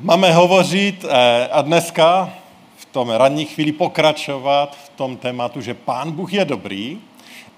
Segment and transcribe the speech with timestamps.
[0.00, 2.34] Máme hovořit eh, a dneska
[2.76, 6.98] v tom ranní chvíli pokračovat v tom tématu, že Pán Bůh je dobrý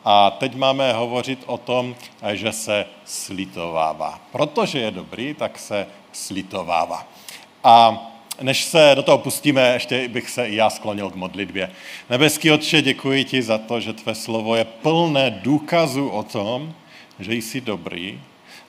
[0.05, 4.21] a teď máme hovořit o tom, eh, že se slitovává.
[4.33, 7.07] Protože je dobrý, tak se slitovává.
[7.65, 8.07] A
[8.43, 11.71] než se do toho pustíme, ještě bych se i já sklonil k modlitbě.
[12.11, 16.75] Nebeský Otče, děkuji ti za to, že tvé slovo je plné důkazu o tom,
[17.19, 18.21] že jsi dobrý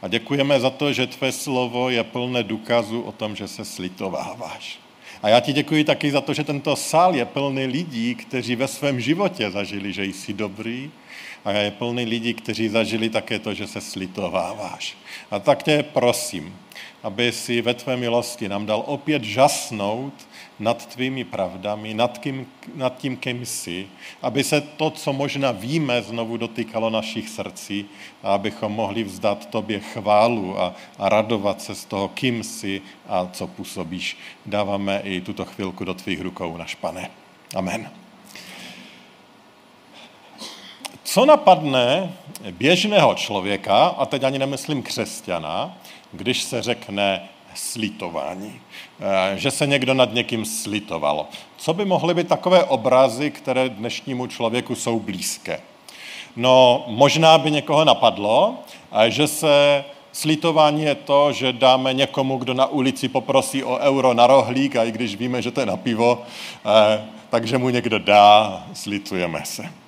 [0.05, 4.79] a děkujeme za to, že tvé slovo je plné důkazu o tom, že se slitováváš.
[5.21, 8.67] A já ti děkuji taky za to, že tento sál je plný lidí, kteří ve
[8.67, 10.91] svém životě zažili, že jsi dobrý
[11.45, 14.97] a je plný lidí, kteří zažili také to, že se slitováváš.
[15.31, 16.55] A tak tě prosím,
[17.03, 20.13] aby si ve tvé milosti nám dal opět žasnout
[20.59, 23.87] nad tvými pravdami, nad, kým, nad tím, kým jsi,
[24.21, 27.85] aby se to, co možná víme, znovu dotýkalo našich srdcí
[28.23, 33.29] a abychom mohli vzdat tobě chválu a, a radovat se z toho, kým jsi a
[33.33, 34.17] co působíš.
[34.45, 37.11] Dáváme i tuto chvilku do tvých rukou, naš pane.
[37.55, 37.91] Amen.
[41.03, 42.13] Co napadne
[42.51, 45.77] běžného člověka, a teď ani nemyslím křesťana,
[46.11, 48.59] když se řekne slitování,
[48.99, 51.25] eh, že se někdo nad někým slitoval.
[51.57, 55.59] Co by mohly být takové obrazy, které dnešnímu člověku jsou blízké?
[56.35, 58.55] No, možná by někoho napadlo,
[59.07, 59.83] že se
[60.15, 64.83] slitování je to, že dáme někomu, kdo na ulici poprosí o euro na rohlík a
[64.83, 66.21] i když víme, že to je na pivo,
[66.65, 69.84] eh, takže mu někdo dá, slitujeme se.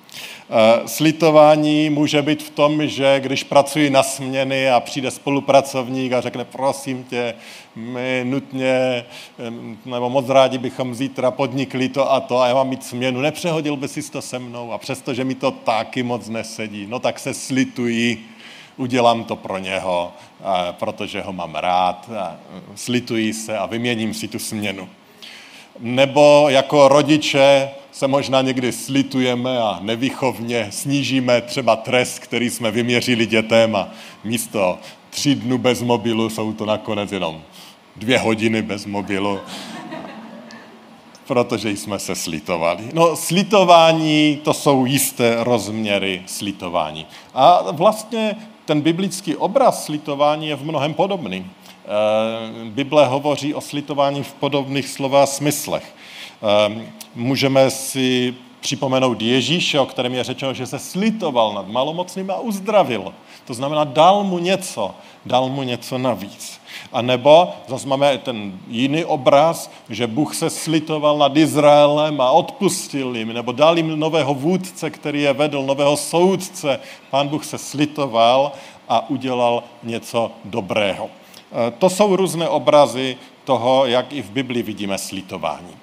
[0.50, 6.20] Eh, slitování může být v tom, že když pracuji na směny a přijde spolupracovník a
[6.20, 7.34] řekne, prosím tě,
[7.76, 9.04] my nutně,
[9.84, 13.76] nebo moc rádi bychom zítra podnikli to a to a já mám mít směnu, nepřehodil
[13.76, 17.34] by si to se mnou a přestože mi to taky moc nesedí, no tak se
[17.34, 18.24] slituji,
[18.76, 20.12] udělám to pro něho,
[20.70, 22.10] protože ho mám rád,
[22.74, 24.88] slituji se a vyměním si tu směnu.
[25.80, 33.26] Nebo jako rodiče se možná někdy slitujeme a nevychovně snížíme třeba trest, který jsme vyměřili
[33.26, 33.88] dětem a
[34.24, 34.78] místo
[35.10, 37.42] tři dnu bez mobilu jsou to nakonec jenom
[37.96, 39.38] dvě hodiny bez mobilu,
[41.26, 42.84] protože jsme se slitovali.
[42.92, 47.06] No, slitování, to jsou jisté rozměry slitování.
[47.34, 51.46] A vlastně ten biblický obraz slitování je v mnohem podobný.
[51.88, 55.94] Eh, Bible hovoří o slitování v podobných slova smyslech.
[56.42, 62.40] Ehm, můžeme si připomenout Ježíše, o kterém je řečeno, že se slitoval nad malomocným a
[62.40, 63.14] uzdravil.
[63.44, 64.94] To znamená, dal mu něco,
[65.26, 66.60] dal mu něco navíc.
[66.92, 73.16] A nebo zase máme ten jiný obraz, že Bůh se slitoval nad Izraelem a odpustil
[73.16, 76.80] jim, nebo dal jim nového vůdce, který je vedl, nového soudce.
[77.10, 78.52] Pán Bůh se slitoval
[78.88, 81.17] a udělal něco dobrého.
[81.52, 85.74] E, to jsou různé obrazy toho, jak i v Biblii vidíme slitování.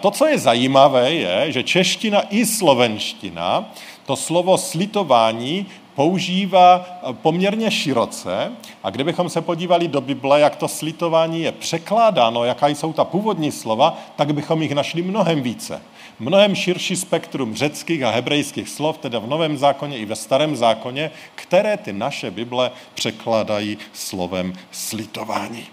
[0.00, 3.72] To, co je zajímavé, je, že čeština i slovenština
[4.06, 8.52] to slovo slitování používá poměrně široce
[8.82, 13.52] a kdybychom se podívali do Bible, jak to slitování je překládáno, jaká jsou ta původní
[13.52, 15.82] slova, tak bychom jich našli mnohem více.
[16.18, 21.10] Mnohem širší spektrum řeckých a hebrejských slov, teda v Novém zákoně i ve Starém zákoně,
[21.34, 25.66] které ty naše Bible překládají slovem slitování.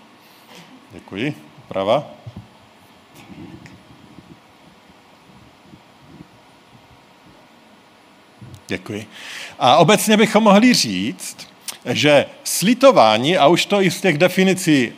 [0.91, 1.35] Děkuji.
[1.67, 2.07] Prava.
[8.67, 9.07] Děkuji.
[9.59, 11.52] A obecně bychom mohli říct,
[11.85, 14.91] že slitování, a už to i z těch definicí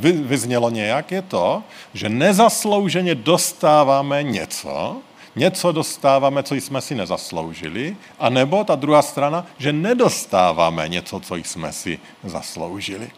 [0.00, 1.62] vyznělo nějak, je to,
[1.94, 4.96] že nezaslouženě dostáváme něco,
[5.36, 11.36] něco dostáváme, co jsme si nezasloužili, a nebo ta druhá strana, že nedostáváme něco, co
[11.36, 13.10] jsme si zasloužili.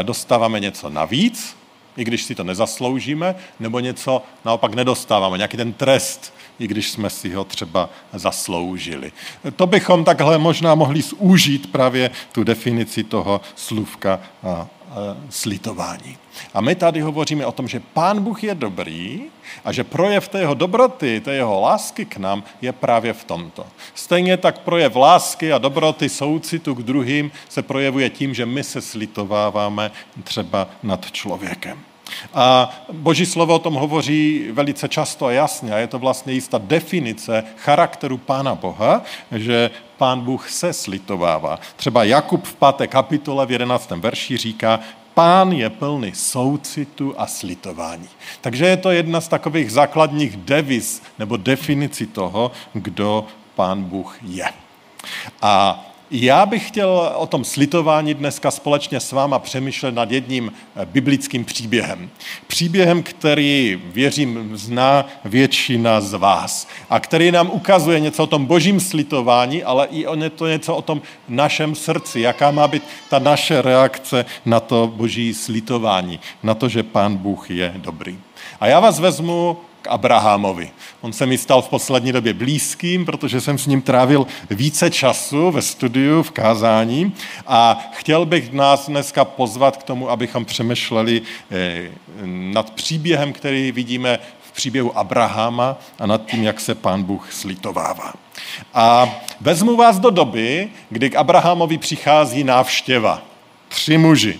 [0.00, 1.57] E, dostáváme něco navíc,
[1.98, 7.10] i když si to nezasloužíme, nebo něco naopak nedostáváme, nějaký ten trest, i když jsme
[7.10, 9.12] si ho třeba zasloužili.
[9.56, 14.20] To bychom takhle možná mohli zúžít právě tu definici toho slůvka
[15.30, 16.16] slitování.
[16.54, 19.22] A my tady hovoříme o tom, že Pán Bůh je dobrý
[19.64, 23.66] a že projev té jeho dobroty, té jeho lásky k nám je právě v tomto.
[23.94, 28.80] Stejně tak projev lásky a dobroty soucitu k druhým se projevuje tím, že my se
[28.80, 29.90] slitováváme
[30.24, 31.78] třeba nad člověkem.
[32.34, 35.72] A Boží slovo o tom hovoří velice často a jasně.
[35.72, 39.02] A je to vlastně jistá definice charakteru Pána Boha,
[39.32, 41.58] že Pán Bůh se slitovává.
[41.76, 43.90] Třeba Jakub v páté kapitole v 11.
[43.90, 44.80] verši říká,
[45.14, 48.08] Pán je plný soucitu a slitování.
[48.40, 54.46] Takže je to jedna z takových základních deviz nebo definicí toho, kdo Pán Bůh je.
[55.42, 60.86] A Já bych chtěl o tom slitování dneska společně s váma přemýšlet nad jedním eh,
[60.86, 62.10] biblickým příběhem.
[62.46, 68.80] Příběhem, který, věřím, zná většina z vás a který nám ukazuje něco o tom božím
[68.80, 73.62] slitování, ale i o to něco o tom našem srdci, jaká má být ta naše
[73.62, 78.18] reakce na to boží slitování, na to, že pán Bůh je dobrý.
[78.60, 80.70] A já vás vezmu k Abrahamovi.
[81.00, 85.50] On se mi stal v poslední době blízkým, protože jsem s ním trávil více času
[85.50, 87.14] ve studiu, v kázání
[87.46, 91.90] a chtěl bych nás dneska pozvat k tomu, abychom přemýšleli eh,
[92.26, 98.12] nad příběhem, který vidíme v příběhu Abrahama a nad tím, jak se pán Bůh slitovává.
[98.74, 103.22] A vezmu vás do doby, kdy k Abrahamovi přichází návštěva.
[103.68, 104.38] Tři muži.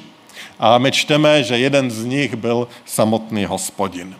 [0.59, 4.17] A my čteme, že jeden z nich byl samotný hospodin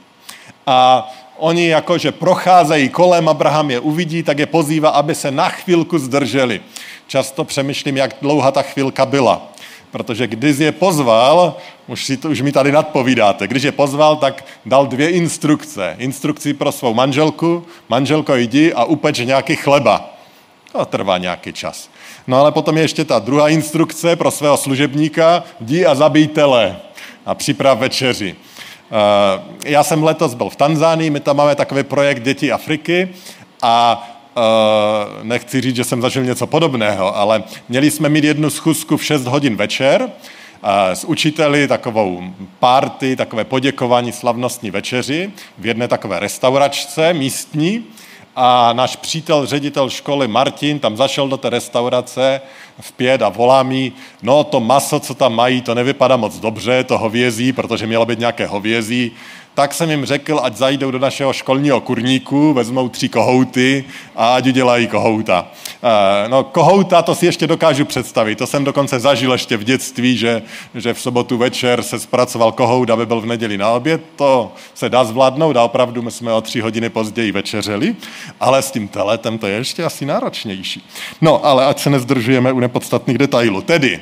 [0.69, 5.99] a oni jakože procházejí kolem, Abraham je uvidí, tak je pozývá, aby se na chvilku
[5.99, 6.61] zdrželi.
[7.07, 9.53] Často přemýšlím, jak dlouhá ta chvilka byla.
[9.91, 11.57] Protože když je pozval,
[11.87, 15.97] už, si to, už mi tady nadpovídáte, když je pozval, tak dal dvě instrukce.
[15.99, 20.11] Instrukci pro svou manželku, manželko jdi a upeč nějaký chleba.
[20.73, 21.91] To trvá nějaký čas.
[22.27, 26.77] No ale potom je ještě ta druhá instrukce pro svého služebníka, jdi a zabij tele
[27.27, 28.37] a připrav večeři.
[28.91, 33.09] Eh, já jsem letos byl v Tanzánii, my tam máme takový projekt Děti Afriky
[33.63, 34.41] a eh,
[35.23, 39.25] nechci říct, že jsem zažil něco podobného, ale měli jsme mít jednu schůzku v 6
[39.25, 40.11] hodin večer
[40.63, 42.23] eh, s učiteli, takovou
[42.59, 47.85] party, takové poděkování slavnostní večeři v jedné takové restauračce místní
[48.41, 52.41] a náš přítel, ředitel školy Martin, tam zašel do té restaurace
[52.81, 53.93] v pět a volá mi,
[54.23, 58.19] no to maso, co tam mají, to nevypadá moc dobře, to hovězí, protože mělo být
[58.19, 59.13] nějaké hovězí,
[59.59, 63.85] tak jsem jim řekl, ať zajdou do našeho školního kurníku, vezmou tři kohouty
[64.17, 65.47] a ať udělají kohouta.
[65.83, 68.39] Eh, no kohouta, to si ještě dokážu představit.
[68.39, 70.43] To jsem dokonce zažil ještě v dětství, že,
[70.75, 74.01] že v sobotu večer se zpracoval kohout, aby byl v neděli na oběd.
[74.17, 77.97] To se dá zvládnout a opravdu my jsme o tři hodiny později večeřeli,
[78.41, 80.87] ale s tím teletem to je ještě asi náročnější.
[81.21, 83.61] No, ale ať se nezdržujeme u nepodstatných detailů.
[83.61, 84.01] Tedy,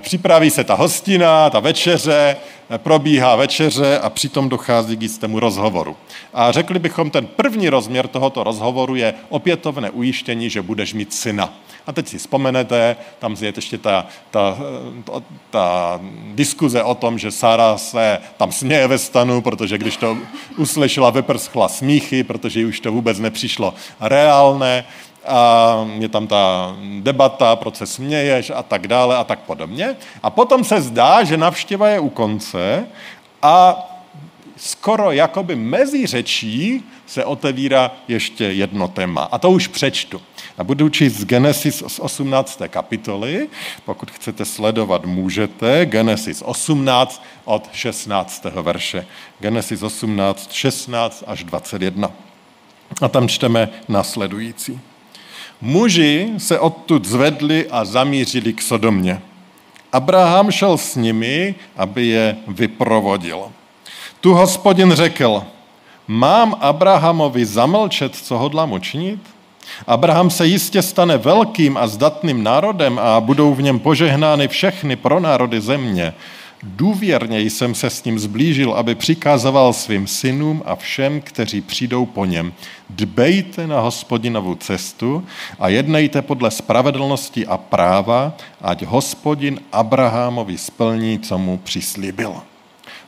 [0.00, 2.36] připraví se ta hostina, ta večeře,
[2.70, 5.96] eh, probíhá večeře a přitom dochází k jistému rozhovoru.
[6.34, 11.54] A řekli bychom, ten první rozměr tohoto rozhovoru je opětovné ujištění, že budeš mít syna.
[11.86, 14.58] A teď si vzpomenete, tam je ještě ta, ta,
[15.04, 16.00] ta, ta
[16.34, 20.18] diskuze o tom, že Sára se tam směje ve stanu, protože když to
[20.56, 24.84] uslyšela, vyprskla smíchy, protože už to vůbec nepřišlo reálné
[25.26, 29.96] a je tam ta debata, proč se směješ a tak dále a tak podobně.
[30.22, 32.86] A potom se zdá, že navštěva je u konce
[33.42, 33.86] a
[34.56, 39.22] skoro jakoby mezi řečí se otevírá ještě jedno téma.
[39.22, 40.22] A to už přečtu.
[40.58, 42.62] A budu číst z Genesis z 18.
[42.68, 43.48] kapitoly.
[43.84, 45.86] Pokud chcete sledovat, můžete.
[45.86, 48.44] Genesis 18 od 16.
[48.44, 49.06] verše.
[49.40, 52.10] Genesis 18, 16 až 21.
[53.02, 54.80] A tam čteme následující.
[55.60, 59.20] Muži se odtud zvedli a zamířili k Sodomě.
[59.92, 63.52] Abraham šel s nimi, aby je vyprovodil.
[64.20, 65.42] Tu hospodin řekl,
[66.08, 69.20] mám Abrahamovi zamlčet, co hodlám učinit?
[69.86, 75.20] Abraham se jistě stane velkým a zdatným národem a budou v něm požehnány všechny pro
[75.20, 76.14] národy země.
[76.62, 82.24] Důvěrně jsem se s ním zblížil, aby přikázoval svým synům a všem, kteří přijdou po
[82.24, 82.52] něm.
[82.90, 85.24] Dbejte na hospodinovu cestu
[85.58, 92.34] a jednejte podle spravedlnosti a práva, ať hospodin Abrahamovi splní, co mu přislíbil.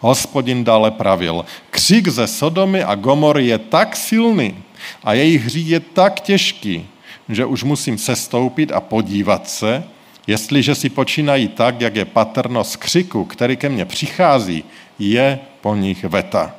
[0.00, 4.56] Hospodin dále pravil, křik ze Sodomy a Gomory je tak silný
[5.04, 6.86] a jejich hřích je tak těžký,
[7.28, 9.84] že už musím sestoupit a podívat se,
[10.26, 14.64] Jestliže si počínají tak, jak je patrno z křiku, který ke mně přichází,
[14.98, 16.54] je po nich veta.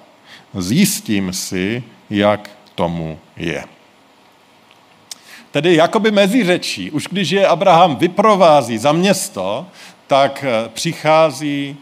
[0.53, 3.63] Zjistím si, jak tomu je.
[5.51, 9.65] Tedy jakoby mezi řečí, už když je Abraham vyprovází za město,
[10.07, 11.77] tak eh, přichází,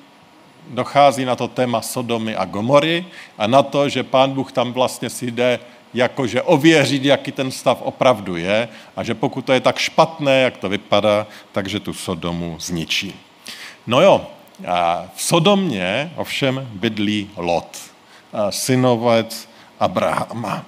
[0.69, 3.05] dochází na to téma Sodomy a Gomory
[3.37, 5.59] a na to, že pán Bůh tam vlastně si jde
[5.93, 10.57] jakože ověřit, jaký ten stav opravdu je a že pokud to je tak špatné, jak
[10.57, 13.13] to vypadá, takže tu Sodomu zničí.
[13.87, 14.27] No jo,
[15.15, 17.77] v Sodomě ovšem bydlí Lot,
[18.49, 20.65] synovec Abrahama.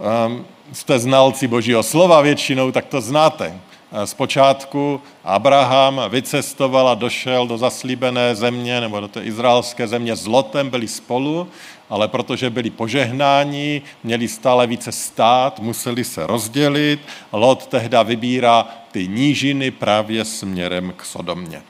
[0.00, 3.60] Ehm, jste znalci božího slova většinou, tak to znáte.
[4.04, 10.70] Zpočátku Abraham vycestoval a došel do zaslíbené země nebo do té izraelské země s Lotem,
[10.70, 11.48] byli spolu
[11.90, 17.00] ale protože byli požehnáni, měli stále více stát, museli se rozdělit.
[17.32, 21.62] Lot tehda vybírá ty nížiny právě směrem k Sodomě.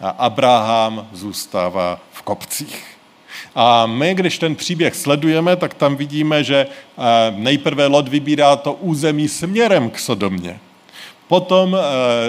[0.00, 2.86] A Abraham zůstává v kopcích.
[3.54, 7.02] A my, když ten příběh sledujeme, tak tam vidíme, že eh,
[7.36, 10.60] nejprve Lot vybírá to území směrem k Sodomě.
[11.32, 11.80] Potom eh,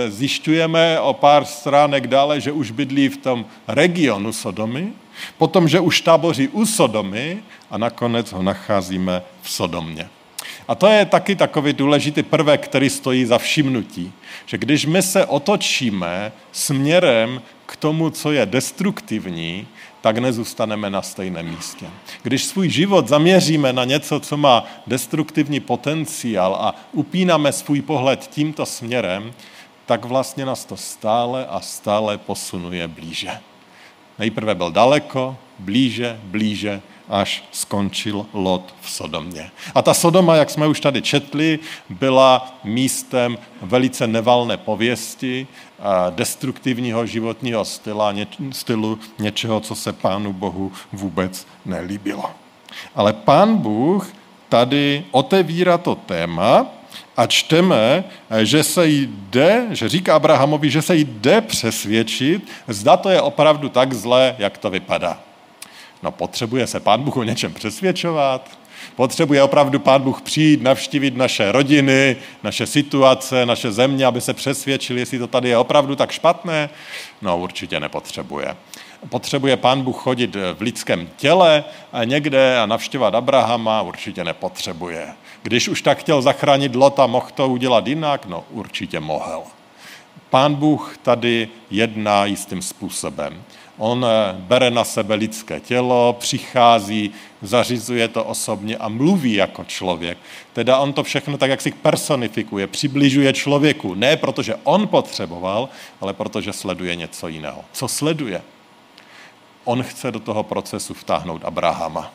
[0.08, 4.96] zjišťujeme o pár stránek dále, že už bydlí v tom regionu Sodomy,
[5.36, 10.08] potom, že už táboří u Sodomy a nakonec ho nacházíme v Sodomě.
[10.68, 14.08] A to je taky takový důležitý prvek, který stojí za všimnutí,
[14.46, 19.68] že když my se otočíme směrem k tomu, co je destruktivní,
[20.04, 21.86] tak nezůstaneme na stejném místě.
[22.24, 28.66] Když svůj život zaměříme na něco, co má destruktivní potenciál a upínáme svůj pohled tímto
[28.66, 29.34] směrem,
[29.86, 33.32] tak vlastně nás to stále a stále posunuje blíže.
[34.20, 39.52] Nejprve byl daleko, blíže, blíže, až skončil Lot v Sodomě.
[39.76, 45.48] A ta Sodoma, jak jsme už tady četli, byla místem velice nevalné pověsti,
[46.10, 48.14] destruktivního životního styla,
[48.52, 52.32] stylu něčeho, co se Pánu Bohu vůbec nelíbilo.
[52.96, 54.14] Ale Pán Bůh
[54.50, 56.66] tady otevírá to téma
[57.18, 58.04] a čteme,
[58.42, 63.94] že se jde, že říká Abrahamovi, že se jde přesvědčit, zda to je opravdu tak
[63.94, 65.20] zlé, jak to vypadá.
[66.04, 68.50] No potřebuje se Pán Bůh o něčem přesvědčovat,
[68.96, 75.00] potřebuje opravdu Pán Bůh přijít, navštívit naše rodiny, naše situace, naše země, aby se přesvědčili,
[75.00, 76.70] jestli to tady je opravdu tak špatné.
[77.22, 78.56] No určitě nepotřebuje.
[79.10, 83.82] Potřebuje Pán Bůh chodit v lidském těle a někde a navštěvat Abrahama?
[83.82, 85.08] Určitě nepotřebuje.
[85.44, 88.26] Když už tak chtěl zachránit Lota, mohl to udělat jinak?
[88.26, 89.44] No určitě mohl.
[90.30, 93.44] Pán Bůh tady jedná jistým způsobem.
[93.78, 97.12] On eh, bere na sebe lidské tělo, přichází,
[97.42, 100.18] zařizuje to osobně a mluví jako člověk.
[100.54, 103.94] Teda on to všechno tak, jak si personifikuje, přibližuje člověku.
[103.94, 105.70] Ne protože on potřeboval,
[106.02, 107.66] ale protože sleduje něco jiného.
[107.72, 108.42] Co sleduje?
[109.64, 112.14] On chce do toho procesu vtáhnout Abrahama.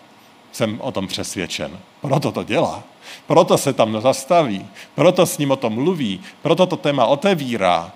[0.52, 1.78] Jsem o tom přesvědčen.
[2.00, 2.82] Proto to dělá.
[3.26, 7.92] Proto se tam zastaví, proto s ním o tom mluví, proto to téma otevírá.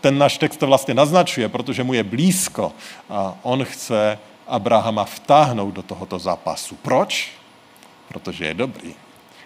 [0.00, 2.72] Ten náš text to vlastně naznačuje, protože mu je blízko
[3.10, 6.76] a on chce Abrahama vtáhnout do tohoto zápasu.
[6.82, 7.32] Proč?
[8.08, 8.94] Protože je dobrý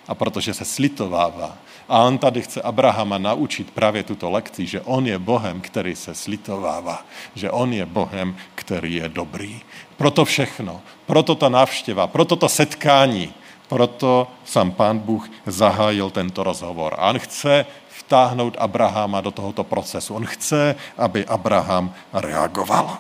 [0.09, 1.57] a protože se slitovává.
[1.89, 6.15] A on tady chce Abrahama naučit právě tuto lekci, že on je Bohem, který se
[6.15, 9.61] slitovává, že on je Bohem, který je dobrý.
[9.97, 13.35] Proto všechno, proto ta návštěva, proto to setkání,
[13.69, 16.95] proto sám pán Bůh zahájil tento rozhovor.
[16.99, 17.67] A on chce
[17.99, 20.15] vtáhnout Abrahama do tohoto procesu.
[20.15, 22.99] On chce, aby Abraham reagoval.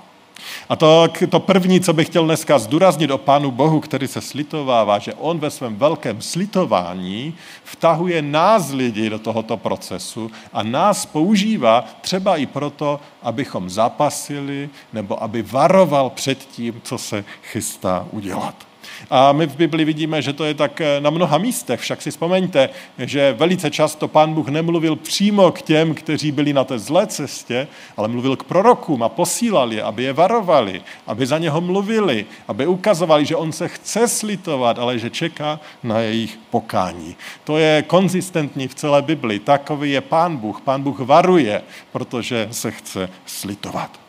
[0.68, 4.98] A to, to první, co bych chtěl dneska zdůraznit o Pánu Bohu, který se slitovává,
[4.98, 7.34] že on ve svém velkém slitování
[7.64, 15.22] vtahuje nás lidi do tohoto procesu a nás používá třeba i proto, abychom zapasili nebo
[15.22, 18.65] aby varoval před tím, co se chystá udělat.
[19.10, 21.80] A my v Bibli vidíme, že to je tak eh, na mnoha místech.
[21.80, 26.64] Však si vzpomeňte, že velice často pán Bůh nemluvil přímo k těm, kteří byli na
[26.64, 31.38] té zlé cestě, ale mluvil k prorokům a posílal je, aby je varovali, aby za
[31.38, 37.16] něho mluvili, aby ukazovali, že on se chce slitovat, ale že čeká na jejich pokání.
[37.44, 39.38] To je konzistentní v celé Bibli.
[39.38, 40.60] Takový je pán Bůh.
[40.60, 41.62] Pán Bůh varuje,
[41.92, 44.05] protože se chce slitovat.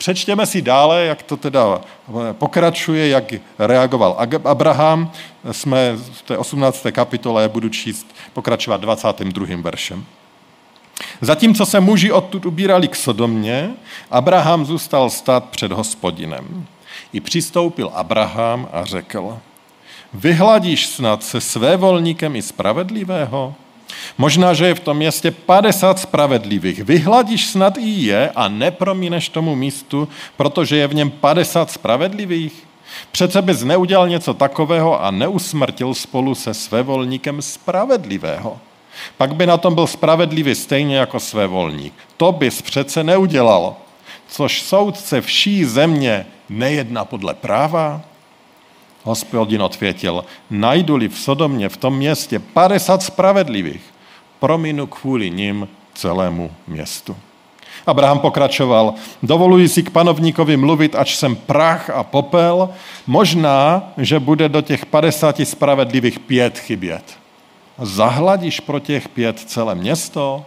[0.00, 1.80] Přečtěme si dále, jak to teda
[2.32, 3.24] pokračuje, jak
[3.58, 5.12] reagoval Abraham.
[5.52, 6.86] Jsme v té 18.
[6.92, 9.46] kapitole, budu číst, pokračovat 22.
[9.56, 10.04] veršem.
[11.20, 13.70] Zatímco se muži odtud ubírali k Sodomě,
[14.10, 16.66] Abraham zůstal stát před hospodinem.
[17.12, 19.38] I přistoupil Abraham a řekl,
[20.14, 23.54] vyhladíš snad se své volníkem i spravedlivého?
[24.18, 26.84] Možná, že je v tom městě 50 spravedlivých.
[26.84, 32.66] Vyhladíš snad i je a nepromíneš tomu místu, protože je v něm 50 spravedlivých?
[33.12, 38.58] Přece bys neudělal něco takového a neusmrtil spolu se svévolníkem spravedlivého.
[39.16, 41.94] Pak by na tom byl spravedlivý stejně jako svévolník.
[42.16, 43.76] To bys přece neudělal.
[44.28, 48.02] Což soudce vší země nejedna podle práva?
[49.04, 53.82] Hospodin odvětil, najdu-li v Sodomě, v tom městě 50 spravedlivých,
[54.38, 57.16] prominu kvůli ním celému městu.
[57.86, 62.70] Abraham pokračoval, dovoluji si k panovníkovi mluvit, ač jsem prach a popel,
[63.06, 67.18] možná, že bude do těch 50 spravedlivých pět chybět.
[67.78, 70.44] Zahladíš pro těch pět celé město?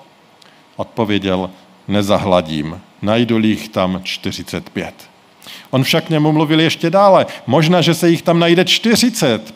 [0.76, 1.50] Odpověděl,
[1.88, 5.13] nezahladím, najdu jich tam 45.
[5.70, 7.26] On však k němu mluvil ještě dále.
[7.48, 9.54] Možná, že se jich tam najde 40.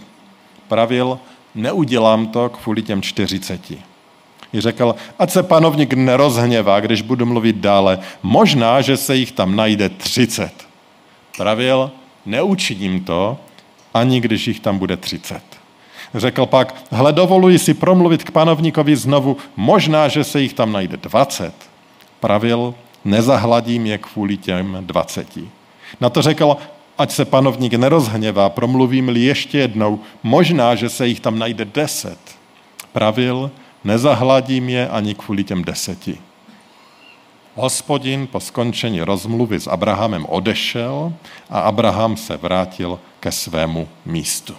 [0.68, 1.20] Pravil,
[1.56, 3.72] neudělám to kvůli těm 40.
[4.54, 8.00] I řekl, ať se panovník nerozhněvá, když budu mluvit dále.
[8.24, 10.54] Možná, že se jich tam najde třicet.
[11.38, 11.92] Pravil,
[12.26, 13.38] neučiním to,
[13.94, 15.44] ani když jich tam bude třicet.
[16.16, 20.98] Řekl pak, hle, dovoluji si promluvit k panovníkovi znovu, možná, že se jich tam najde
[20.98, 21.54] dvacet.
[22.20, 22.74] Pravil,
[23.06, 25.50] nezahladím je kvůli těm dvaceti.
[26.02, 26.58] Na to řekl,
[26.98, 32.20] ať se panovník nerozhněvá, promluvím-li ještě jednou, možná, že se jich tam najde deset.
[32.92, 33.52] Pravil,
[33.84, 36.18] nezahladím je ani kvůli těm deseti.
[37.56, 41.14] Hospodin po skončení rozmluvy s Abrahamem odešel
[41.50, 44.56] a Abraham se vrátil ke svému místu.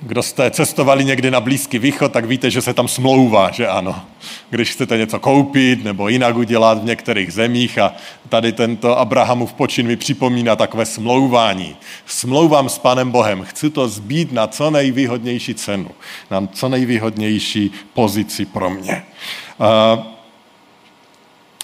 [0.00, 4.02] Kdo jste cestovali někdy na Blízký východ, tak víte, že se tam smlouvá, že ano.
[4.50, 7.94] Když chcete něco koupit nebo jinak udělat v některých zemích a
[8.28, 11.76] tady tento Abrahamův počin mi připomíná takové smlouvání.
[12.06, 15.90] Smlouvám s Panem Bohem, chci to zbít na co nejvýhodnější cenu,
[16.30, 19.04] na co nejvýhodnější pozici pro mě.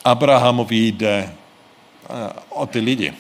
[0.05, 1.35] Abrahamovi jde
[2.49, 3.13] o ty lidi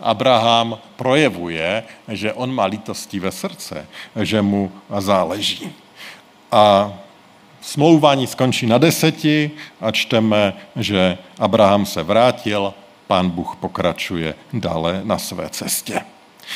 [0.00, 3.86] Abraham projevuje, že on má lítosti ve srdce,
[4.22, 5.72] že mu záleží.
[6.52, 6.92] A
[7.60, 12.74] smlouvání skončí na deseti a čteme, že Abraham se vrátil,
[13.06, 16.00] pán Bůh pokračuje dále na své cestě.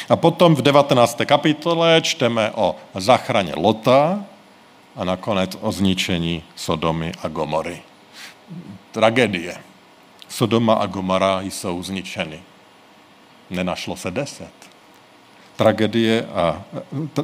[0.09, 1.21] A potom v 19.
[1.25, 4.25] kapitole čteme o zachraně Lota
[4.97, 7.83] a nakonec o zničení Sodomy a Gomory.
[8.93, 9.57] Tragédie.
[10.29, 12.41] Sodoma a Gomora jsou zničeny
[13.51, 14.51] nenašlo se deset.
[15.57, 16.63] Tragedie a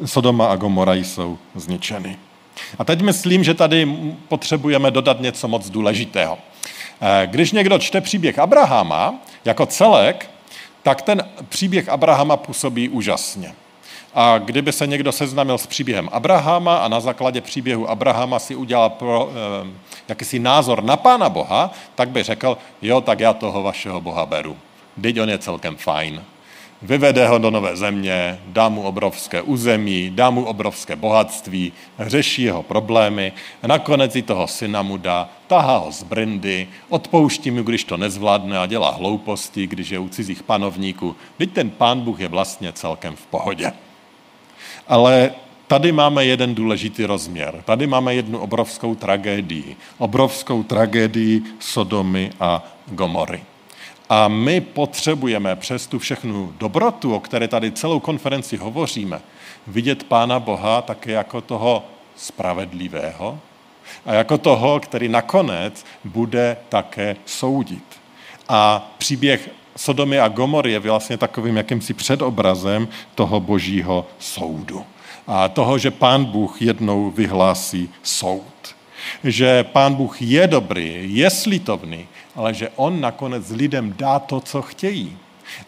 [0.05, 2.19] Sodoma a Gomora jsou zničeny.
[2.79, 3.87] A teď myslím, že tady
[4.29, 6.39] potřebujeme dodat něco moc důležitého.
[7.01, 9.15] Eh, když někdo čte příběh Abrahama
[9.45, 10.31] jako celek,
[10.83, 13.55] tak ten příběh Abrahama působí úžasně.
[14.15, 18.91] A kdyby se někdo seznámil s příběhem Abrahama a na základě příběhu Abrahama si udělal
[18.91, 19.71] pro, eh,
[20.09, 24.57] jakýsi názor na Pána Boha, tak by řekl, jo, tak já toho vašeho Boha beru.
[25.01, 26.23] Teď on je celkem fajn.
[26.83, 32.63] Vyvede ho do nové země, dá mu obrovské území, dá mu obrovské bohatství, řeší jeho
[32.63, 33.33] problémy
[33.67, 38.59] nakonec i toho syna mu dá, tahá ho z brindy, odpouští mu, když to nezvládne
[38.59, 41.17] a dělá hlouposti, když je u cizích panovníků.
[41.37, 43.73] Teď ten pán Bůh je vlastně celkem v pohodě.
[44.89, 45.31] Ale
[45.67, 47.63] tady máme jeden důležitý rozměr.
[47.65, 49.77] Tady máme jednu obrovskou tragédii.
[49.99, 53.54] Obrovskou tragédii Sodomy a Gomory.
[54.15, 59.21] A my potřebujeme přes tu všechnu dobrotu, o které tady celou konferenci hovoříme,
[59.67, 61.85] vidět Pána Boha také jako toho
[62.17, 63.39] spravedlivého
[64.07, 67.85] a jako toho, který nakonec bude také soudit.
[68.49, 74.85] A příběh Sodomy a Gomory je vlastně takovým jakýmsi předobrazem toho božího soudu.
[75.27, 78.75] A toho, že pán Bůh jednou vyhlásí soud.
[79.25, 84.63] Že pán Bůh je dobrý, je slitovný ale že on nakonec lidem dá to, co
[84.63, 85.17] chtějí.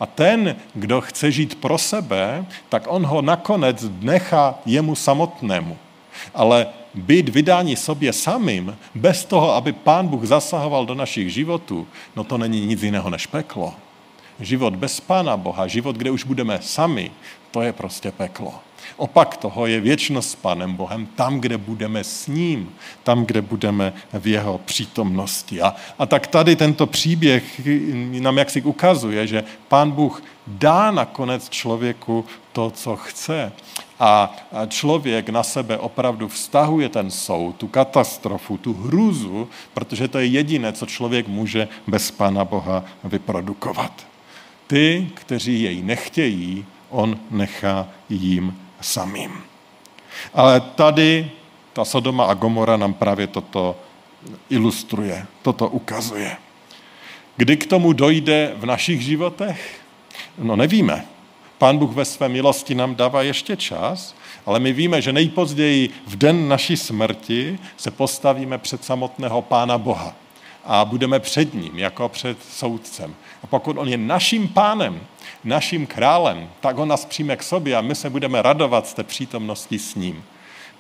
[0.01, 5.77] A ten, kdo chce žít pro sebe, tak on ho nakonec nechá jemu samotnému.
[6.35, 12.25] Ale být vydání sobě samým, bez toho, aby pán Bůh zasahoval do našich životů, no
[12.25, 13.75] to není nic jiného než peklo.
[14.41, 17.11] Život bez pána Boha, život, kde už budeme sami,
[17.51, 18.55] to je prostě peklo.
[18.97, 23.93] Opak toho je věčnost s Pánem Bohem, tam, kde budeme s ním, tam, kde budeme
[24.13, 25.63] v jeho přítomnosti.
[25.63, 27.61] A, a tak tady tento příběh
[28.21, 33.53] nám jaksi ukazuje, že Pán Bůh dá nakonec člověku to, co chce.
[34.01, 34.37] A
[34.69, 40.73] člověk na sebe opravdu vztahuje ten soud, tu katastrofu, tu hrůzu, protože to je jediné,
[40.73, 44.07] co člověk může bez Pána Boha vyprodukovat.
[44.67, 49.43] Ty, kteří jej nechtějí, on nechá jim samým.
[50.35, 51.31] Ale tady
[51.73, 53.77] ta Sodoma a Gomora nám právě toto
[54.51, 56.37] ilustruje, toto ukazuje.
[57.37, 59.81] Kdy k tomu dojde v našich životech?
[60.39, 61.07] No nevíme.
[61.59, 64.15] Pán Bůh ve své milosti nám dává ještě čas,
[64.47, 70.15] ale my víme, že nejpozději v den naší smrti se postavíme před samotného Pána Boha
[70.67, 73.15] a budeme před ním, jako před soudcem.
[73.43, 75.01] A pokud on je naším pánem,
[75.45, 79.03] naším králem, tak on nás přijme k sobě a my se budeme radovat z té
[79.03, 80.25] přítomnosti s ním.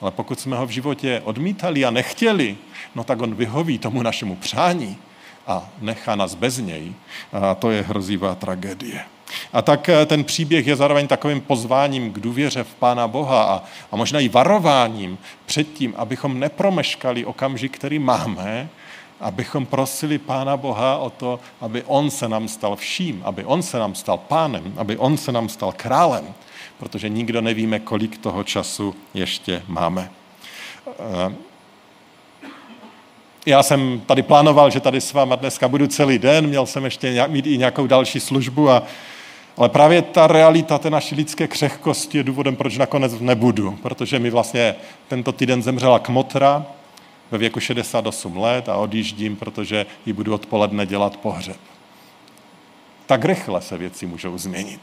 [0.01, 2.57] Ale pokud jsme ho v životě odmítali a nechtěli,
[2.95, 4.99] no tak on vyhoví tomu našemu přání
[5.47, 6.93] a nechá nás bez něj.
[7.33, 9.05] A to je hrozivá tragédie.
[9.53, 13.63] A tak eh, ten příběh je zároveň takovým pozváním k důvěře v Pána Boha a,
[13.93, 18.69] a možná i varováním před tím, abychom nepromeškali okamžik, který máme,
[19.21, 23.79] abychom prosili Pána Boha o to, aby On se nám stal vším, aby On se
[23.79, 26.35] nám stal pánem, aby On se nám stal králem,
[26.79, 30.11] protože nikdo nevíme, kolik toho času ještě máme.
[30.89, 31.35] Eh,
[33.47, 37.29] Já jsem tady plánoval, že tady s váma dneska budu celý den, měl jsem ještě
[37.29, 38.83] mít i nějakou další službu, a,
[39.57, 44.31] ale právě ta realita té naší lidské křehkosti je důvodem, proč nakonec nebudu, protože mi
[44.31, 44.75] vlastně
[45.09, 46.67] tento týden zemřela kmotra
[47.31, 51.57] ve věku 68 let a odjíždím, protože ji budu odpoledne dělat pohřeb.
[53.07, 54.81] Tak rychle se věci můžou změnit.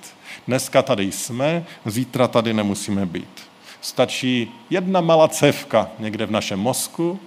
[0.47, 3.41] Dneska tady jsme, zítra tady nemusíme být.
[3.81, 7.19] Stačí jedna malá cevka někde v našem mozku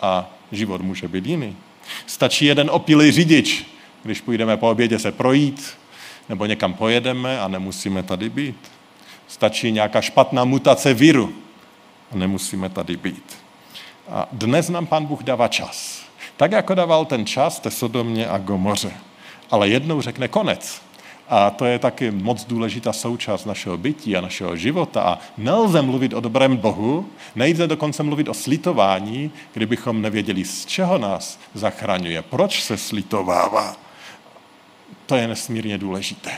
[0.00, 1.56] a život může být jiný.
[2.06, 3.66] Stačí jeden opilý řidič,
[4.02, 5.74] když půjdeme po obědě se projít,
[6.28, 8.56] nebo někam pojedeme a nemusíme tady být.
[9.28, 11.34] Stačí nějaká špatná mutace viru
[12.12, 13.45] a nemusíme tady být.
[14.08, 16.02] A dnes nám Pán Bůh dává čas.
[16.36, 18.92] Tak, jako dával ten čas té Sodomě a Gomoře.
[19.50, 20.82] Ale jednou řekne konec.
[21.28, 25.02] A to je taky moc důležitá součást našeho bytí a našeho života.
[25.02, 30.98] A nelze mluvit o dobrém Bohu, nejde dokonce mluvit o slitování, kdybychom nevěděli, z čeho
[30.98, 33.76] nás zachraňuje, proč se slitovává.
[35.06, 36.30] To je nesmírně důležité.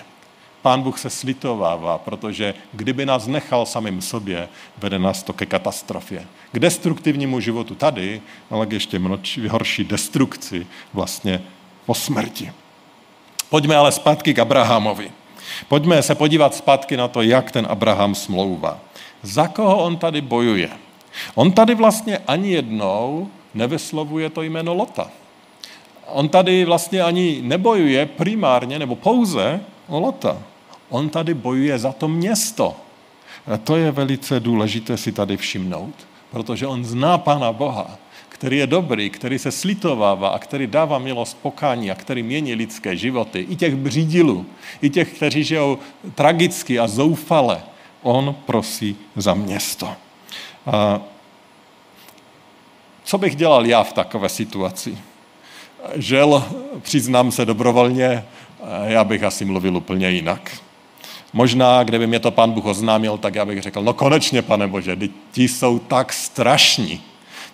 [0.68, 6.26] Pán Bůh se slitovává, protože kdyby nás nechal samým sobě, vede nás to ke katastrofě.
[6.52, 11.42] K destruktivnímu životu tady, ale k ještě mnočí, horší destrukci vlastně
[11.87, 12.52] po smrti.
[13.50, 15.11] Pojďme ale zpátky k Abrahamovi.
[15.68, 18.78] Pojďme se podívat zpátky na to, jak ten Abraham smlouvá.
[19.22, 20.70] Za koho on tady bojuje?
[21.35, 25.11] On tady vlastně ani jednou nevyslovuje to jméno Lota.
[26.07, 30.42] On tady vlastně ani nebojuje primárně nebo pouze o Lota.
[30.88, 32.77] On tady bojuje za to město.
[33.46, 35.94] A to je velice důležité si tady všimnout,
[36.31, 37.98] protože on zná Pána Boha
[38.38, 42.96] který je dobrý, který se slitovává a který dává milost pokání a který mění lidské
[42.96, 44.46] životy, i těch břídilů,
[44.83, 45.79] i těch, kteří žijou
[46.14, 47.62] tragicky a zoufale,
[48.03, 49.92] on prosí za město.
[50.66, 51.01] A
[53.05, 54.98] co bych dělal já v takové situaci?
[55.94, 56.44] Žel,
[56.83, 58.24] přiznám se dobrovolně,
[58.85, 60.59] já bych asi mluvil úplně jinak.
[61.32, 64.96] Možná, kdyby mě to pan Bůh oznámil, tak já bych řekl, no konečně, pane Bože,
[65.32, 67.00] ti jsou tak strašní.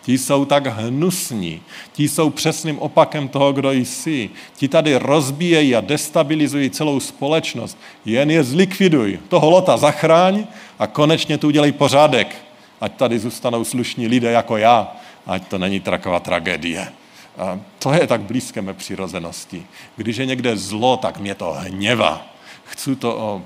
[0.02, 1.62] Ti jsou tak hnusní.
[1.92, 4.30] Ti jsou přesným opakem toho, kdo jsi.
[4.56, 7.78] Ti tady rozbíjejí a destabilizují celou společnost.
[8.04, 9.18] Jen je zlikviduj.
[9.28, 10.46] Toho lota zachráň
[10.78, 12.36] a konečně tu udělej pořádek.
[12.80, 14.96] Ať tady zůstanou slušní lidé jako já.
[15.26, 16.92] Ať to není taková tragédie.
[17.38, 19.66] A to je tak blízké mé přirozenosti.
[19.96, 22.33] Když je někde zlo, tak mě to hněvá.
[22.64, 23.42] Chci to,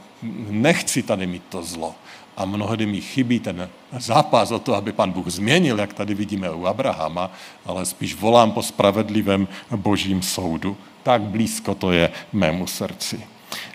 [0.50, 1.94] nechci tady mít to zlo
[2.38, 6.50] a mnohdy mi chybí ten zápas o to, aby pan Bůh změnil, jak tady vidíme
[6.50, 7.30] u Abrahama,
[7.66, 10.76] ale spíš volám po spravedlivém božím soudu.
[11.02, 13.20] Tak blízko to je mému srdci.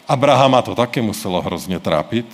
[0.07, 2.25] Abrahama to také muselo hrozně trápit.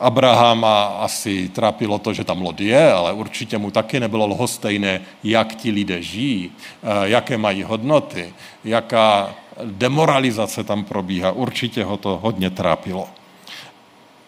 [0.00, 5.54] Abrahama asi trápilo to, že tam lod je, ale určitě mu taky nebylo lhostejné, jak
[5.54, 8.32] ti lidé žijí, eh, jaké mají hodnoty,
[8.64, 11.32] jaká demoralizace tam probíhá.
[11.32, 13.08] Určitě ho to hodně trápilo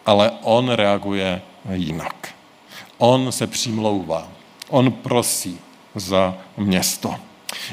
[0.07, 1.43] ale on reaguje
[1.73, 2.35] jinak.
[2.99, 4.29] On se přimlouvá,
[4.69, 5.59] on prosí
[5.95, 7.15] za město.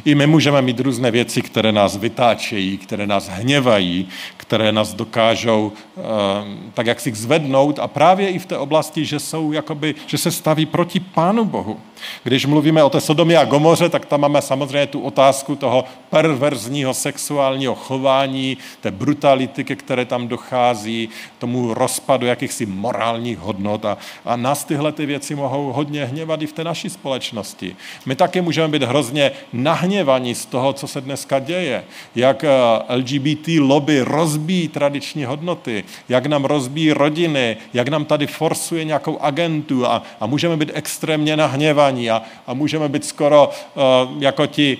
[0.06, 4.08] I my můžeme mít různé věci, které nás vytáčejí, které nás hněvají,
[4.49, 6.03] které nás dokážou uh,
[6.73, 10.31] tak jak si zvednout a právě i v té oblasti, že, jsou jakoby, že se
[10.31, 11.79] staví proti Pánu Bohu.
[12.23, 16.93] Když mluvíme o té Sodomě a Gomoře, tak tam máme samozřejmě tu otázku toho perverzního
[16.93, 21.09] sexuálního chování, té brutality, ke které tam dochází,
[21.39, 26.47] tomu rozpadu jakýchsi morálních hodnot a, a nás tyhle ty věci mohou hodně hněvat i
[26.47, 27.75] v té naší společnosti.
[28.05, 31.83] My taky můžeme být hrozně nahněvaní z toho, co se dneska děje,
[32.15, 32.49] jak eh,
[32.95, 34.38] LGBT lobby rozbíjí
[34.71, 40.58] tradiční hodnoty, jak nám rozbíjí rodiny, jak nám tady forsuje nějakou agentu a, a můžeme
[40.58, 43.84] být extrémně nahněvaní a, a můžeme být skoro uh,
[44.23, 44.78] jako ti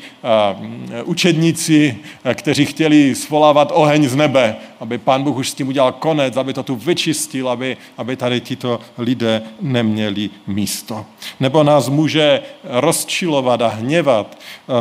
[0.58, 1.98] uh, učedníci,
[2.34, 6.54] kteří chtěli svolávat oheň z nebe, aby pán Bůh už s tím udělal konec, aby
[6.54, 11.06] to tu vyčistil, aby, aby tady tito lidé neměli místo.
[11.40, 14.38] Nebo nás může rozčilovat a hněvat
[14.68, 14.76] uh,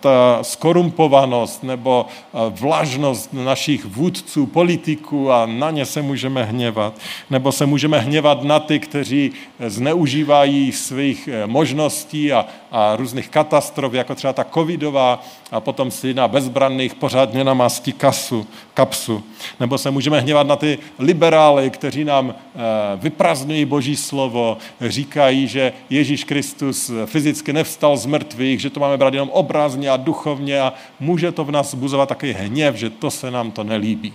[0.00, 2.06] ta skorumpovanost nebo
[2.50, 6.94] vlažnost našich vůdců, politiků a na ně se můžeme hněvat.
[7.30, 9.32] Nebo se můžeme hněvat na ty, kteří
[9.66, 16.14] zneužívají svých eh, možností a, a různých katastrof, jako třeba ta covidová, a potom si
[16.14, 19.24] na bezbranných pořádně namastí kasu, kapsu.
[19.60, 22.60] Nebo se můžeme hněvat na ty liberály, kteří nám eh,
[22.96, 29.14] vyprazňují boží slovo, říkají, že Ježíš Kristus fyzicky nevstal z mrtvých, že to máme brát
[29.14, 33.30] jenom obrazně a duchovně a může to v nás buzovat takový hněv, že to se
[33.30, 34.12] nám to nelíbí.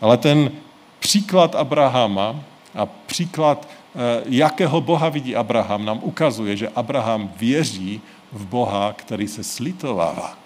[0.00, 0.50] Ale ten
[0.98, 2.36] příklad Abrahama
[2.74, 8.00] a příklad, eh, jakého Boha vidí Abraham, nám ukazuje, že Abraham věří
[8.32, 10.38] v Boha, který se slitovává,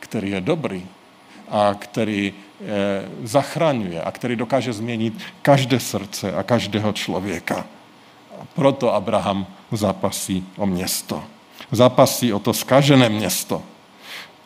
[0.00, 0.86] který je dobrý
[1.50, 2.64] a který eh,
[3.22, 7.66] zachraňuje a který dokáže změnit každé srdce a každého člověka.
[8.40, 11.24] A proto Abraham zápasí o město.
[11.72, 13.62] Zápasí o to skažené město.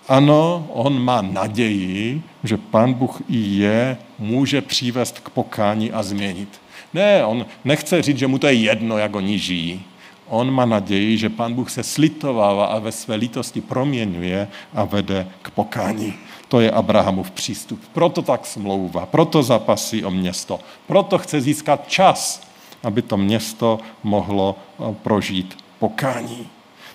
[0.09, 6.61] Ano, on má naději, že Pán Bůh i je může přivést k pokání a změnit.
[6.95, 9.83] Ne, on nechce říct, že mu to je jedno, jak oni žijí.
[10.29, 15.27] On má naději, že Pán Bůh se slitovává a ve své lítosti proměňuje a vede
[15.43, 16.15] k pokání.
[16.53, 17.81] To je Abrahamův přístup.
[17.93, 22.47] Proto tak smlouva, proto zapasí o město, proto chce získat čas,
[22.83, 26.49] aby to město mohlo eh, prožít pokání.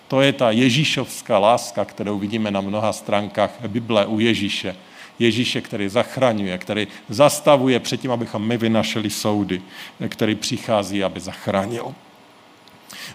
[0.07, 4.75] To je ta Ježíšovská láska, kterou vidíme na mnoha stránkách Bible u Ježíše.
[5.19, 9.61] Ježíše, který zachraňuje, který zastavuje předtím, abychom my vynašeli soudy,
[10.09, 11.95] který přichází, aby zachránil.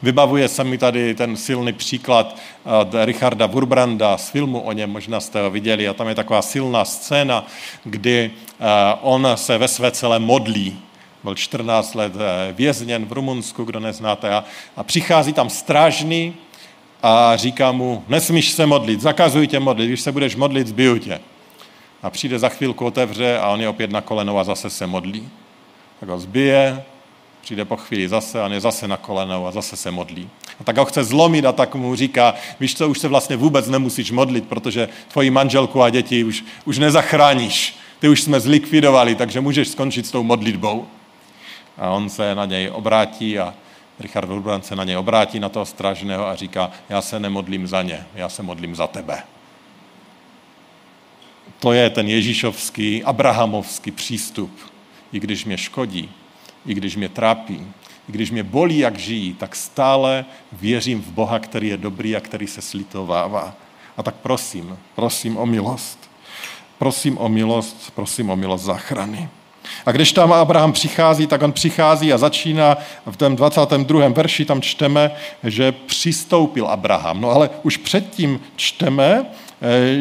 [0.02, 5.20] Vybavuje se mi tady ten silný příklad od Richarda Wurbranda z filmu o něm, možná
[5.20, 7.46] jste ho viděli, a tam je taková silná scéna,
[7.84, 8.30] kdy
[8.60, 8.64] eh,
[9.00, 10.78] on se ve své celé modlí.
[11.24, 14.44] Byl 14 let eh, vězněn v Rumunsku, kdo neznáte, a,
[14.76, 16.34] a přichází tam strážný
[17.02, 21.20] a říká mu, nesmíš se modlit, zakazuj tě modlit, když se budeš modlit, zbiju tě.
[22.02, 25.28] A přijde za chvilku, otevře a on je opět na kolenou a zase se modlí.
[26.00, 26.84] Tak ho zbije,
[27.42, 30.28] přijde po chvíli zase a on je zase na kolenou a zase se modlí.
[30.60, 33.68] A tak ho chce zlomit a tak mu říká, víš co, už se vlastně vůbec
[33.68, 37.76] nemusíš modlit, protože tvoji manželku a děti už, už nezachráníš.
[37.98, 40.86] Ty už jsme zlikvidovali, takže můžeš skončit s tou modlitbou.
[41.78, 43.54] A on se na něj obrátí a
[44.00, 47.82] Richard Wilbrand se na něj obrátí, na toho stražného a říká, já se nemodlím za
[47.82, 49.22] ně, já se modlím za tebe.
[51.58, 54.50] To je ten ježíšovský, abrahamovský přístup.
[55.12, 56.10] I když mě škodí,
[56.66, 57.66] i když mě trápí,
[58.08, 62.20] i když mě bolí, jak žijí, tak stále věřím v Boha, který je dobrý a
[62.20, 63.54] který se slitovává.
[63.96, 66.10] A tak prosím, prosím o milost.
[66.78, 69.28] Prosím o milost, prosím o milost záchrany.
[69.86, 74.08] A když tam Abraham přichází, tak on přichází a začíná v tom 22.
[74.08, 75.10] verši, tam čteme,
[75.44, 77.20] že přistoupil Abraham.
[77.20, 79.26] No ale už předtím čteme,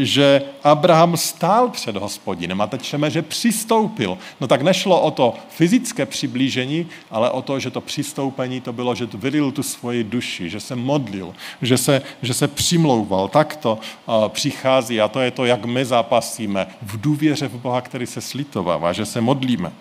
[0.01, 4.17] že Abraham stál před hospodinem a teď čteme, že přistoupil.
[4.41, 8.95] No tak nešlo o to fyzické přiblížení, ale o to, že to přistoupení to bylo,
[8.95, 13.27] že vylil tu svoji duši, že se modlil, že se, že se přimlouval.
[13.27, 17.81] Tak to uh, přichází a to je to, jak my zápasíme v důvěře v Boha,
[17.81, 19.71] který se slitovává, že se modlíme.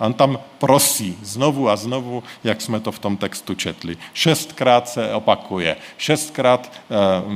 [0.00, 3.96] A on tam prosí znovu a znovu, jak jsme to v tom textu četli.
[4.14, 7.32] Šestkrát se opakuje, šestkrát uh,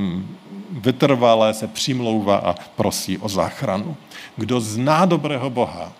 [0.70, 3.96] vytrvalé se přimlouvá a prosí o záchranu.
[4.36, 5.92] Kdo zná dobrého Boha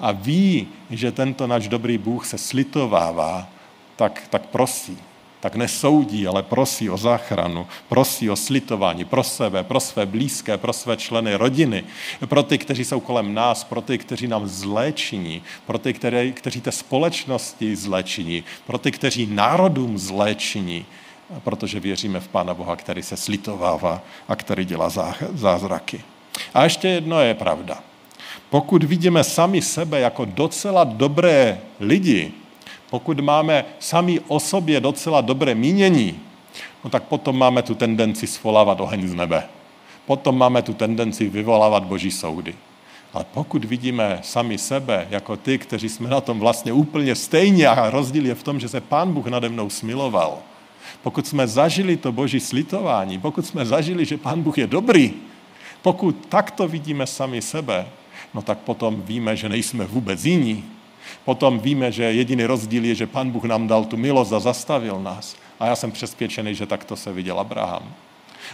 [0.00, 3.48] a ví, že tento náš dobrý Bůh se slitovává,
[3.96, 4.98] tak, tak prosí.
[5.40, 10.72] Tak nesoudí, ale prosí o záchranu, prosí o slitování pro sebe, pro své blízké, pro
[10.72, 11.84] své členy rodiny,
[12.26, 16.60] pro ty, kteří jsou kolem nás, pro ty, kteří nám zléčiní, pro ty, které, kteří
[16.60, 20.86] té společnosti zléčiní, pro ty, kteří národům zléčiní,
[21.40, 24.90] protože věříme v Pána Boha, který se slitovává a který dělá
[25.34, 26.00] zázraky.
[26.54, 27.78] A ještě jedno je pravda.
[28.50, 32.32] Pokud vidíme sami sebe jako docela dobré lidi,
[32.90, 36.20] pokud máme sami o sobě docela dobré mínění,
[36.84, 39.42] no tak potom máme tu tendenci svolávat oheň z nebe.
[40.06, 42.54] Potom máme tu tendenci vyvolávat boží soudy.
[43.12, 47.90] Ale pokud vidíme sami sebe jako ty, kteří jsme na tom vlastně úplně stejně a
[47.90, 50.38] rozdíl je v tom, že se Pán Bůh nade mnou smiloval,
[51.02, 55.12] pokud jsme zažili to boží slitování, pokud jsme zažili, že Pán Bůh je dobrý,
[55.82, 57.86] pokud takto vidíme sami sebe,
[58.34, 60.64] no tak potom víme, že nejsme vůbec jiní.
[61.24, 65.02] Potom víme, že jediný rozdíl je, že Pán Bůh nám dal tu milost a zastavil
[65.02, 65.36] nás.
[65.60, 67.82] A já jsem přesvědčený, že takto se viděl Abraham.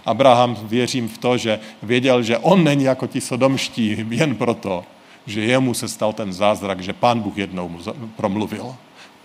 [0.07, 4.85] Abraham věřím v to, že věděl, že on není jako ti sodomští jen proto,
[5.27, 7.79] že jemu se stal ten zázrak, že pán Bůh jednou
[8.17, 8.77] promluvil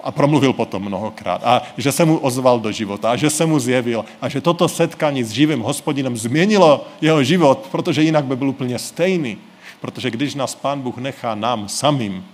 [0.04, 1.42] a promluvil potom mnohokrát.
[1.44, 4.68] A že se mu ozval do života a že se mu zjevil a že toto
[4.68, 9.38] setkání s živým hospodinem změnilo jeho život, protože jinak by byl úplně stejný.
[9.82, 12.26] Protože když nás pán Bůh nechá nám samým,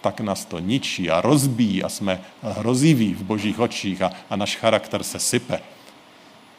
[0.00, 4.56] tak nás to ničí a rozbíjí a jsme hroziví v božích očích a, a náš
[4.56, 5.60] charakter se sype.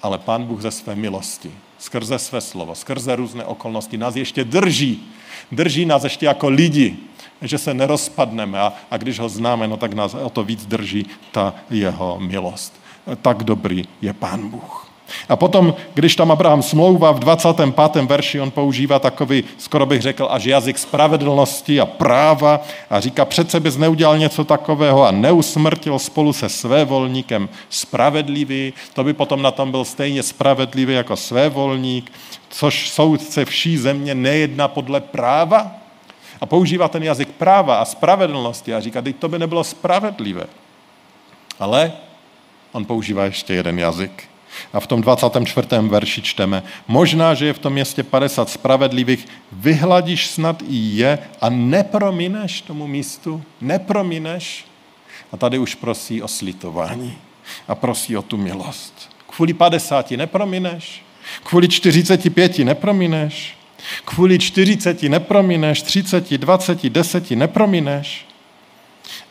[0.01, 5.03] Ale pán Bůh ze své milosti, skrze své slovo, skrze různé okolnosti nás ještě drží.
[5.51, 6.97] Drží nás ještě jako lidi,
[7.41, 11.05] že se nerozpadneme a, a když ho známe, no tak nás o to víc drží
[11.31, 12.73] ta jeho milost.
[13.21, 14.87] Tak dobrý je Pán Bůh.
[15.29, 18.03] A potom, když tam Abraham smlouvá v 25.
[18.03, 23.59] verši, on používá takový, skoro bych řekl, až jazyk spravedlnosti a práva a říká, přece
[23.59, 29.71] bys neudělal něco takového a neusmrtil spolu se svévolníkem spravedlivý, to by potom na tom
[29.71, 32.11] byl stejně spravedlivý jako svévolník,
[32.49, 35.71] což soudce vší země nejedna podle práva.
[36.41, 40.45] A používá ten jazyk práva a spravedlnosti a říká, teď to by nebylo spravedlivé.
[41.59, 41.91] Ale
[42.71, 44.29] on používá ještě jeden jazyk.
[44.73, 45.67] A v tom 24.
[45.81, 51.49] verši čteme, možná, že je v tom městě 50 spravedlivých, vyhladíš snad i je a
[51.49, 54.65] nepromineš tomu místu, nepromineš.
[55.31, 57.17] A tady už prosí o slitování
[57.67, 59.09] a prosí o tu milost.
[59.27, 61.03] Kvůli 50 nepromineš,
[61.43, 63.56] kvůli 45 nepromineš,
[64.05, 68.25] kvůli 40 nepromineš, 30, 20, 10 nepromineš.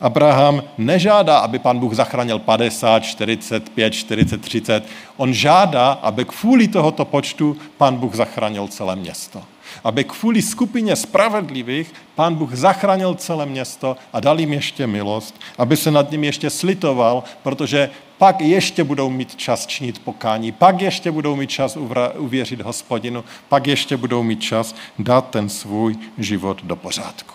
[0.00, 4.84] Abraham nežádá, aby pan Bůh zachránil 50, 45, 40, 30.
[5.16, 9.42] On žádá, aby kvůli tohoto počtu pan Bůh zachránil celé město.
[9.84, 15.76] Aby kvůli skupině spravedlivých pán Bůh zachránil celé město a dal jim ještě milost, aby
[15.76, 21.10] se nad ním ještě slitoval, protože pak ještě budou mít čas činit pokání, pak ještě
[21.10, 21.78] budou mít čas
[22.18, 27.34] uvěřit hospodinu, pak ještě budou mít čas dát ten svůj život do pořádku.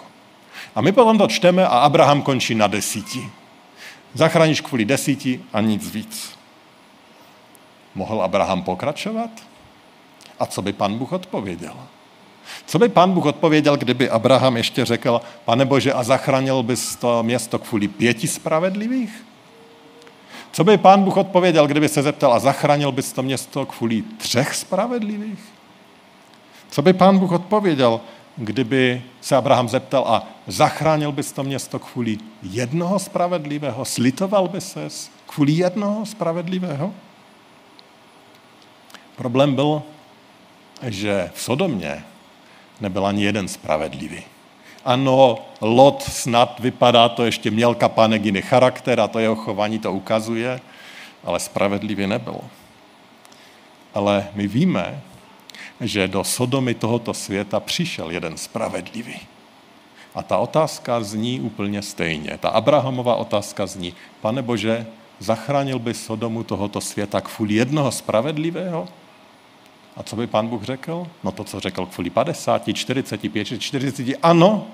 [0.76, 3.30] A my potom to čteme a Abraham končí na desíti.
[4.14, 6.38] Zachráníš kvůli desíti a nic víc.
[7.96, 9.30] Mohl Abraham pokračovat?
[10.40, 11.76] A co by pan Bůh odpověděl?
[12.66, 17.24] Co by pan Bůh odpověděl, kdyby Abraham ještě řekl, pane Bože, a zachránil bys to
[17.24, 19.26] město kvůli pěti spravedlivých?
[20.52, 24.56] Co by pán Bůh odpověděl, kdyby se zeptal, a zachránil bys to město kvůli třech
[24.56, 25.40] spravedlivých?
[26.70, 28.02] Co by pán Bůh odpověděl,
[28.38, 33.86] kdyby se Abraham zeptal a zachránil bys to město kvůli jednoho spravedlivého?
[33.86, 36.94] Slitoval by ses kvůli jednoho spravedlivého?
[39.16, 39.82] Problém byl,
[40.84, 42.04] že v Sodomě
[42.82, 44.24] nebyl ani jeden spravedlivý.
[44.86, 49.94] Ano, Lot snad vypadá to ještě měl kapánek jiný charakter a to jeho chování to
[49.94, 50.60] ukazuje,
[51.24, 52.42] ale spravedlivý nebyl.
[53.94, 55.02] Ale my víme,
[55.82, 59.16] že do Sodomy tohoto světa přišel jeden spravedlivý.
[60.16, 62.38] A ta otázka zní úplně stejně.
[62.40, 64.86] Ta Abrahamová otázka zní, pane Bože,
[65.20, 68.88] zachránil by Sodomu tohoto světa kvůli jednoho spravedlivého?
[69.96, 71.08] A co by pán Bůh řekl?
[71.24, 74.08] No to, co řekl kvůli 50, 45, 40.
[74.24, 74.68] Ano,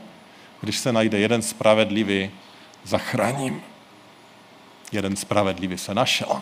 [0.62, 2.32] když se najde jeden spravedlivý,
[2.84, 3.62] zachráním.
[4.91, 6.41] Jeden spravedlivý se našel.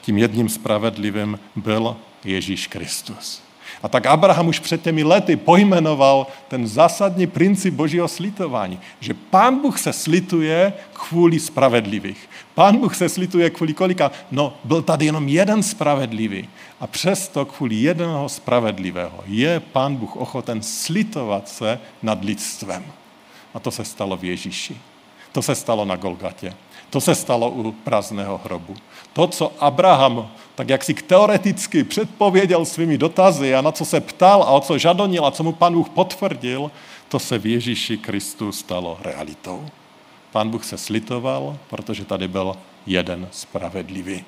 [0.00, 3.42] Tím jedním spravedlivým byl Ježíš Kristus.
[3.82, 9.60] A tak Abraham už před těmi lety pojmenoval ten zásadní princip božího slitování, že pán
[9.60, 12.28] Bůh se slituje kvůli spravedlivých.
[12.54, 14.10] Pán Bůh se slituje kvůli kolika?
[14.30, 16.48] No, byl tady jenom jeden spravedlivý.
[16.80, 22.84] A přesto kvůli jednoho spravedlivého je pán Bůh ochoten slitovat se nad lidstvem.
[23.54, 24.76] A to se stalo v Ježíši.
[25.32, 26.54] To se stalo na Golgatě.
[26.90, 28.76] To se stalo u prázdného hrobu.
[29.12, 30.30] To, co Abraham
[30.60, 34.78] tak jak si teoreticky předpověděl svými dotazy a na co se ptal a o co
[34.78, 36.70] žadonil a co mu pan Bůh potvrdil,
[37.08, 39.66] to se v Ježíši Kristu stalo realitou.
[40.32, 44.24] Pán Bůh se slitoval, protože tady byl jeden spravedlivý,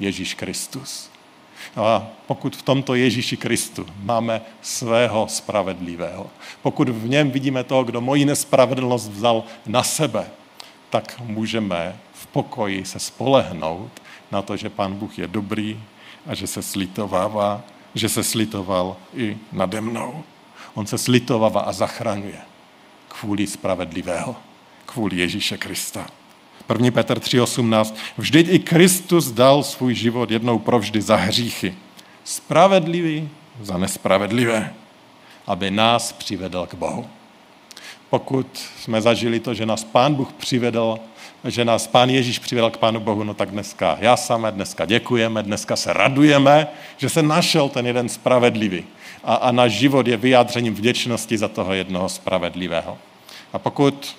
[0.00, 1.10] Ježíš Kristus.
[1.76, 6.26] A pokud v tomto Ježíši Kristu máme svého spravedlivého,
[6.62, 10.26] pokud v něm vidíme toho, kdo moji nespravedlnost vzal na sebe,
[10.90, 15.80] tak můžeme v pokoji se spolehnout na to, že Pán Bůh je dobrý
[16.26, 17.62] a že se slitovává,
[17.94, 20.24] že se slitoval i nade mnou.
[20.74, 22.40] On se slitovává a zachraňuje
[23.08, 24.36] kvůli spravedlivého,
[24.86, 26.06] kvůli Ježíše Krista.
[26.68, 26.90] 1.
[26.90, 27.94] Petr 3.18.
[28.18, 31.74] Vždyť i Kristus dal svůj život jednou provždy za hříchy.
[32.24, 33.28] Spravedlivý
[33.60, 34.74] za nespravedlivé,
[35.46, 37.06] aby nás přivedl k Bohu.
[38.10, 38.46] Pokud
[38.80, 40.98] jsme zažili to, že nás Pán Bůh přivedl
[41.44, 45.42] že nás Pán Ježíš přivedl k Pánu Bohu, no tak dneska já samé, dneska děkujeme,
[45.42, 48.84] dneska se radujeme, že se našel ten jeden spravedlivý.
[49.24, 52.98] A, a náš život je vyjádřením vděčnosti za toho jednoho spravedlivého.
[53.52, 54.16] A pokud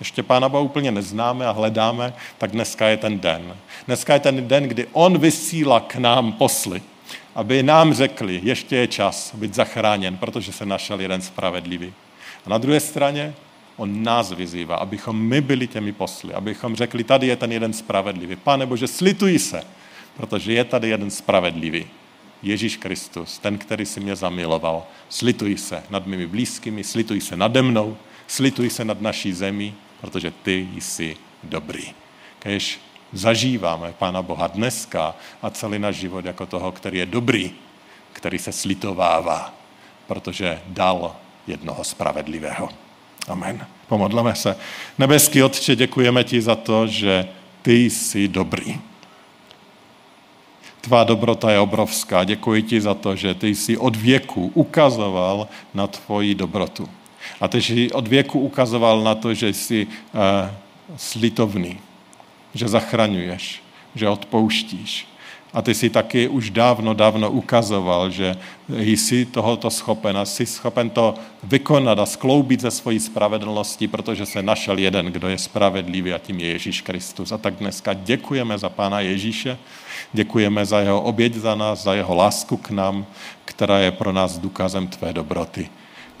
[0.00, 3.56] ještě Pána Boha úplně neznáme a hledáme, tak dneska je ten den.
[3.86, 6.82] Dneska je ten den, kdy On vysílá k nám posly,
[7.34, 11.92] aby nám řekli, ještě je čas být zachráněn, protože se našel jeden spravedlivý.
[12.46, 13.34] A na druhé straně
[13.76, 18.36] On nás vyzývá, abychom my byli těmi posly, abychom řekli, tady je ten jeden spravedlivý.
[18.36, 19.64] Pane Bože, slituj se,
[20.16, 21.86] protože je tady jeden spravedlivý.
[22.42, 24.86] Ježíš Kristus, ten, který si mě zamiloval.
[25.08, 27.96] Slituj se nad mými blízkými, slituj se nade mnou,
[28.26, 31.84] slituj se nad naší zemí, protože ty jsi dobrý.
[32.38, 32.80] Kež
[33.12, 37.50] zažíváme Pána Boha dneska a celý náš život jako toho, který je dobrý,
[38.12, 39.54] který se slitovává,
[40.06, 41.16] protože dal
[41.46, 42.85] jednoho spravedlivého.
[43.28, 43.66] Amen.
[43.88, 44.56] Pomodleme se.
[44.98, 47.28] Nebeský Otče, děkujeme ti za to, že
[47.62, 48.80] ty jsi dobrý.
[50.80, 52.24] Tvá dobrota je obrovská.
[52.24, 56.88] Děkuji ti za to, že ty jsi od věku ukazoval na tvoji dobrotu.
[57.40, 60.20] A ty jsi od věku ukazoval na to, že jsi uh,
[60.96, 61.78] slitovný,
[62.54, 63.62] že zachraňuješ,
[63.94, 65.06] že odpouštíš.
[65.56, 68.36] A ty si taky už dávno, dávno ukazoval, že
[68.68, 74.42] jsi tohoto schopen a jsi schopen to vykonat a skloubit ze svojí spravedlnosti, protože se
[74.42, 77.32] našel jeden, kdo je spravedlivý a tím je Ježíš Kristus.
[77.32, 79.58] A tak dneska děkujeme za Pána Ježíše,
[80.12, 83.06] děkujeme za jeho oběť za nás, za jeho lásku k nám,
[83.44, 85.68] která je pro nás důkazem tvé dobroty.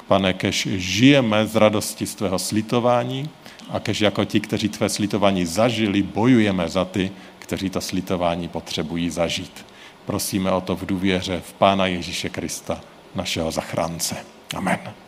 [0.06, 3.28] Pane, kež žijeme z radosti z tvého slitování
[3.70, 7.10] a kež jako ti, kteří tvé slitování zažili, bojujeme za ty,
[7.46, 9.66] kteří to slitování potřebují zažít.
[10.06, 12.80] Prosíme o to v důvěře v Pána Ježíše Krista,
[13.14, 14.16] našeho zachránce.
[14.54, 15.05] Amen.